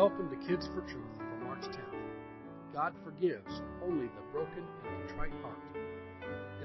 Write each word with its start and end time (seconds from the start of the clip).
Welcome 0.00 0.30
to 0.30 0.48
Kids 0.48 0.66
for 0.68 0.80
Truth 0.80 1.12
for 1.18 1.44
March 1.44 1.60
10th. 1.60 2.72
God 2.72 2.94
forgives 3.04 3.60
only 3.84 4.06
the 4.06 4.32
broken 4.32 4.64
and 4.88 5.08
contrite 5.08 5.32
heart. 5.42 5.60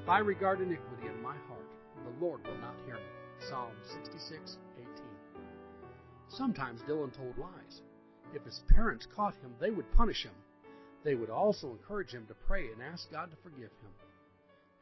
If 0.02 0.08
I 0.08 0.20
regard 0.20 0.62
iniquity 0.62 1.08
in 1.14 1.22
my 1.22 1.36
heart, 1.50 1.70
the 2.06 2.26
Lord 2.26 2.48
will 2.48 2.58
not 2.60 2.76
hear 2.86 2.96
me. 2.96 3.02
Psalm 3.50 3.74
66, 3.84 4.58
18. 4.78 4.88
Sometimes 6.30 6.80
Dylan 6.84 7.14
told 7.14 7.38
lies. 7.38 7.82
If 8.34 8.46
his 8.46 8.62
parents 8.70 9.06
caught 9.14 9.36
him, 9.36 9.54
they 9.60 9.70
would 9.70 9.92
punish 9.98 10.24
him. 10.24 10.36
They 11.04 11.16
would 11.16 11.30
also 11.30 11.72
encourage 11.72 12.12
him 12.12 12.26
to 12.28 12.48
pray 12.48 12.72
and 12.72 12.82
ask 12.82 13.12
God 13.12 13.32
to 13.32 13.38
forgive 13.44 13.72
him. 13.84 13.92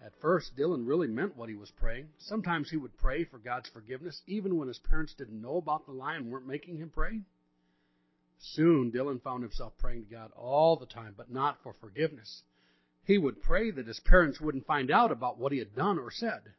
At 0.06 0.14
first, 0.22 0.56
Dylan 0.56 0.88
really 0.88 1.08
meant 1.08 1.36
what 1.36 1.50
he 1.50 1.56
was 1.56 1.72
praying. 1.72 2.06
Sometimes 2.20 2.70
he 2.70 2.78
would 2.78 2.96
pray 3.00 3.24
for 3.24 3.40
God's 3.40 3.70
forgiveness, 3.70 4.22
even 4.28 4.58
when 4.58 4.68
his 4.68 4.78
parents 4.78 5.16
didn't 5.16 5.42
know 5.42 5.58
about 5.58 5.88
the 5.88 5.92
lie 5.92 6.18
and 6.18 6.32
weren't 6.32 6.46
making 6.46 6.78
him 6.78 6.92
pray. 6.94 7.22
Soon, 8.46 8.92
Dylan 8.92 9.22
found 9.22 9.42
himself 9.42 9.78
praying 9.78 10.04
to 10.04 10.12
God 10.12 10.32
all 10.34 10.76
the 10.76 10.86
time, 10.86 11.14
but 11.16 11.32
not 11.32 11.64
for 11.64 11.72
forgiveness. 11.72 12.44
He 13.06 13.18
would 13.18 13.42
pray 13.42 13.72
that 13.72 13.88
his 13.88 14.02
parents 14.02 14.42
wouldn't 14.42 14.66
find 14.66 14.92
out 14.92 15.14
about 15.14 15.38
what 15.38 15.54
he 15.54 15.60
had 15.60 15.74
done 15.74 15.98
or 15.98 16.12
said. 16.12 16.54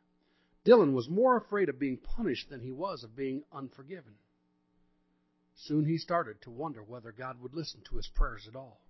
Dylan 0.64 0.94
was 0.94 1.10
more 1.10 1.36
afraid 1.36 1.68
of 1.68 1.78
being 1.78 1.98
punished 1.98 2.48
than 2.48 2.60
he 2.60 2.72
was 2.72 3.04
of 3.04 3.14
being 3.14 3.44
unforgiven. 3.52 4.14
Soon 5.54 5.84
he 5.84 5.98
started 5.98 6.40
to 6.40 6.50
wonder 6.50 6.82
whether 6.82 7.12
God 7.12 7.38
would 7.42 7.52
listen 7.52 7.82
to 7.82 7.96
his 7.96 8.08
prayers 8.08 8.48
at 8.48 8.56
all. 8.56 8.80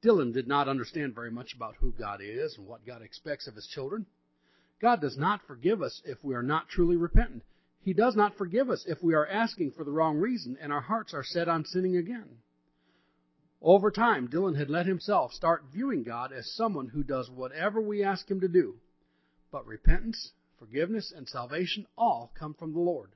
Dylan 0.00 0.32
did 0.32 0.46
not 0.46 0.68
understand 0.68 1.12
very 1.12 1.30
much 1.32 1.54
about 1.54 1.74
who 1.76 1.90
God 1.90 2.20
is 2.22 2.56
and 2.56 2.68
what 2.68 2.86
God 2.86 3.02
expects 3.02 3.48
of 3.48 3.56
his 3.56 3.66
children. 3.66 4.06
God 4.80 5.00
does 5.00 5.18
not 5.18 5.44
forgive 5.44 5.82
us 5.82 6.00
if 6.04 6.22
we 6.22 6.36
are 6.36 6.42
not 6.42 6.68
truly 6.68 6.96
repentant. 6.96 7.42
He 7.82 7.94
does 7.94 8.14
not 8.14 8.36
forgive 8.36 8.68
us 8.68 8.84
if 8.86 9.02
we 9.02 9.14
are 9.14 9.26
asking 9.26 9.72
for 9.72 9.84
the 9.84 9.90
wrong 9.90 10.18
reason 10.18 10.56
and 10.60 10.72
our 10.72 10.82
hearts 10.82 11.14
are 11.14 11.24
set 11.24 11.48
on 11.48 11.64
sinning 11.64 11.96
again. 11.96 12.38
Over 13.62 13.90
time, 13.90 14.28
Dylan 14.28 14.56
had 14.56 14.70
let 14.70 14.86
himself 14.86 15.32
start 15.32 15.64
viewing 15.72 16.02
God 16.02 16.32
as 16.32 16.54
someone 16.54 16.88
who 16.88 17.02
does 17.02 17.30
whatever 17.30 17.80
we 17.80 18.02
ask 18.02 18.30
him 18.30 18.40
to 18.40 18.48
do. 18.48 18.76
But 19.50 19.66
repentance, 19.66 20.32
forgiveness, 20.58 21.12
and 21.14 21.28
salvation 21.28 21.86
all 21.96 22.32
come 22.38 22.54
from 22.54 22.72
the 22.72 22.80
Lord. 22.80 23.10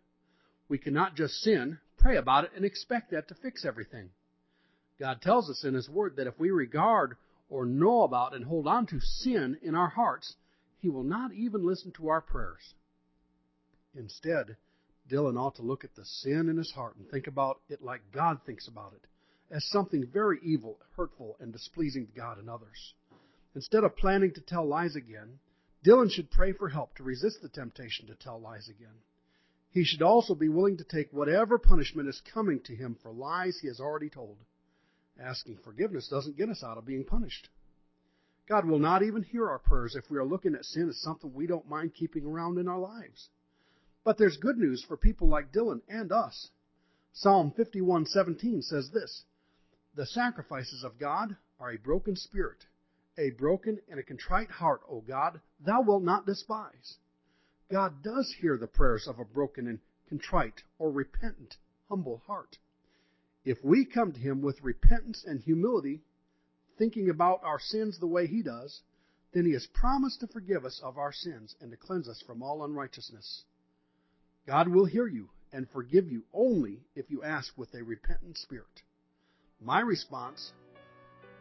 We 0.69 0.79
cannot 0.79 1.15
just 1.15 1.35
sin, 1.35 1.79
pray 1.99 2.17
about 2.17 2.45
it, 2.45 2.53
and 2.57 2.65
expect 2.65 3.11
that 3.11 3.29
to 3.29 3.35
fix 3.35 3.65
everything. 3.65 4.11
God 4.99 5.21
tells 5.21 5.51
us 5.51 5.65
in 5.65 5.75
His 5.75 5.89
Word 5.89 6.17
that 6.17 6.27
if 6.27 6.39
we 6.39 6.51
regard 6.51 7.17
or 7.49 7.67
know 7.67 8.03
about 8.03 8.35
and 8.35 8.45
hold 8.45 8.67
on 8.67 8.87
to 8.87 9.01
sin 9.01 9.59
in 9.63 9.75
our 9.75 9.89
hearts, 9.89 10.35
He 10.79 10.89
will 10.89 11.05
not 11.05 11.33
even 11.33 11.67
listen 11.67 11.93
to 11.93 12.09
our 12.09 12.21
prayers. 12.21 12.75
Instead, 13.95 14.57
Dylan 15.09 15.39
ought 15.39 15.57
to 15.57 15.63
look 15.63 15.85
at 15.85 15.95
the 15.95 16.05
sin 16.05 16.49
in 16.49 16.57
his 16.57 16.73
heart 16.73 16.97
and 16.97 17.09
think 17.09 17.27
about 17.27 17.61
it 17.69 17.83
like 17.83 18.01
God 18.13 18.41
thinks 18.45 18.67
about 18.67 18.95
it, 18.95 19.07
as 19.51 19.65
something 19.69 20.07
very 20.07 20.41
evil, 20.43 20.79
hurtful, 20.97 21.37
and 21.41 21.53
displeasing 21.53 22.07
to 22.07 22.13
God 22.13 22.39
and 22.39 22.49
others. 22.49 22.95
Instead 23.55 23.85
of 23.85 23.97
planning 23.97 24.33
to 24.33 24.41
tell 24.41 24.67
lies 24.67 24.97
again, 24.97 25.39
Dylan 25.85 26.11
should 26.11 26.31
pray 26.31 26.53
for 26.53 26.69
help 26.69 26.95
to 26.97 27.03
resist 27.03 27.43
the 27.43 27.49
temptation 27.49 28.07
to 28.07 28.15
tell 28.15 28.41
lies 28.41 28.69
again. 28.69 28.97
He 29.71 29.85
should 29.85 30.03
also 30.03 30.35
be 30.35 30.49
willing 30.49 30.79
to 30.79 30.85
take 30.85 31.13
whatever 31.13 31.59
punishment 31.59 32.09
is 32.09 32.23
coming 32.33 32.61
to 32.63 32.75
him 32.75 32.97
for 33.03 33.13
lies 33.13 33.59
he 33.61 33.69
has 33.69 33.81
already 33.81 34.09
told. 34.09 34.39
Asking 35.21 35.59
forgiveness 35.59 36.09
doesn't 36.09 36.37
get 36.37 36.49
us 36.49 36.65
out 36.65 36.79
of 36.79 36.87
being 36.87 37.05
punished. 37.05 37.49
God 38.49 38.67
will 38.67 38.79
not 38.79 39.03
even 39.03 39.23
hear 39.23 39.49
our 39.49 39.59
prayers 39.59 39.95
if 39.95 40.11
we 40.11 40.19
are 40.19 40.25
looking 40.25 40.55
at 40.55 40.65
sin 40.65 40.89
as 40.89 41.01
something 41.01 41.33
we 41.33 41.47
don't 41.47 41.69
mind 41.69 41.95
keeping 41.95 42.25
around 42.25 42.59
in 42.59 42.69
our 42.69 42.79
lives. 42.79 43.29
But 44.05 44.19
there's 44.19 44.37
good 44.37 44.59
news 44.59 44.85
for 44.85 44.99
people 44.99 45.29
like 45.29 45.51
Dylan 45.51 45.81
and 45.89 46.13
us. 46.13 46.51
Psalm 47.15 47.53
51:17 47.53 48.63
says 48.63 48.91
this: 48.91 49.25
"The 49.95 50.05
sacrifices 50.05 50.85
of 50.85 50.99
God 50.99 51.39
are 51.59 51.71
a 51.71 51.79
broken 51.79 52.15
spirit, 52.15 52.67
a 53.17 53.31
broken 53.31 53.81
and 53.89 53.99
a 53.99 54.03
contrite 54.03 54.51
heart, 54.51 54.83
O 54.91 55.01
God, 55.01 55.41
thou 55.59 55.81
wilt 55.81 56.03
not 56.03 56.27
despise." 56.27 56.99
God 57.71 58.03
does 58.03 58.31
hear 58.41 58.59
the 58.59 58.67
prayers 58.67 59.09
of 59.09 59.19
a 59.19 59.25
broken 59.25 59.67
and 59.67 59.81
contrite 60.07 60.63
or 60.79 60.93
repentant, 60.93 61.57
humble 61.89 62.19
heart. 62.19 62.59
If 63.43 63.65
we 63.65 63.87
come 63.87 64.13
to 64.13 64.21
him 64.21 64.43
with 64.43 64.63
repentance 64.63 65.25
and 65.25 65.41
humility, 65.41 66.03
thinking 66.77 67.09
about 67.09 67.43
our 67.43 67.59
sins 67.59 67.99
the 67.99 68.07
way 68.07 68.27
he 68.27 68.43
does, 68.43 68.83
then 69.33 69.47
he 69.47 69.53
has 69.53 69.67
promised 69.67 70.21
to 70.21 70.27
forgive 70.27 70.67
us 70.67 70.79
of 70.81 70.99
our 70.99 71.13
sins 71.13 71.57
and 71.59 71.71
to 71.71 71.77
cleanse 71.79 72.07
us 72.07 72.21
from 72.21 72.43
all 72.43 72.65
unrighteousness. 72.65 73.47
God 74.47 74.69
will 74.69 74.85
hear 74.85 75.07
you 75.07 75.29
and 75.53 75.69
forgive 75.71 76.11
you 76.11 76.25
only 76.35 76.81
if 76.95 77.11
you 77.11 77.23
ask 77.23 77.57
with 77.57 77.73
a 77.75 77.83
repentant 77.83 78.37
spirit. 78.37 78.83
My 79.61 79.81
response 79.81 80.53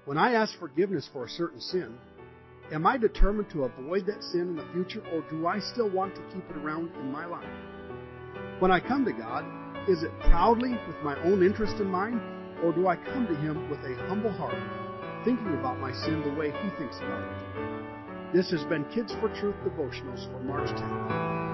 when 0.06 0.18
I 0.18 0.34
ask 0.34 0.58
forgiveness 0.59 1.09
for 1.14 1.25
a 1.25 1.30
certain 1.30 1.62
sin, 1.62 1.97
am 2.74 2.86
I 2.86 2.97
determined 2.97 3.50
to 3.52 3.64
avoid 3.64 4.06
that 4.06 4.22
sin 4.22 4.41
in 4.50 4.56
the 4.58 4.68
future 4.74 5.02
or 5.14 5.24
do 5.30 5.47
I 5.47 5.59
still 5.59 5.90
want 5.90 6.16
to 6.16 6.22
keep 6.34 6.50
it 6.50 6.58
around 6.58 6.94
in 6.96 7.12
my 7.12 7.25
life? 7.25 7.47
When 8.59 8.72
I 8.72 8.80
come 8.80 9.06
to 9.06 9.14
God, 9.14 9.46
is 9.90 10.03
it 10.03 10.12
proudly 10.22 10.72
with 10.88 10.97
my 11.03 11.18
own 11.24 11.44
interest 11.44 11.78
in 11.78 11.88
mind 11.88 12.22
or 12.64 12.74
do 12.74 12.88
I 12.88 12.96
come 12.96 13.28
to 13.28 13.35
Him 13.35 13.70
with 13.70 13.80
a 13.80 13.96
humble 14.08 14.31
heart, 14.31 14.56
thinking 15.25 15.53
about 15.59 15.80
my 15.80 15.91
sin 15.91 16.22
the 16.22 16.34
way 16.38 16.52
He 16.52 16.70
thinks 16.78 16.97
about 16.97 17.24
it? 17.24 18.34
This 18.34 18.52
has 18.52 18.64
been 18.66 18.85
Kids 18.85 19.14
for 19.20 19.30
Truth 19.40 19.56
devotionals 19.66 20.30
for 20.31 20.40
March 20.40 20.70
10th. 20.70 21.53